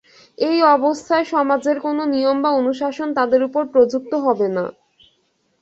[0.37, 4.65] এই অবস্থায় সমাজের কোন নিয়ম বা অনুশাসন তাঁদের উপর প্রযুক্ত হবে না।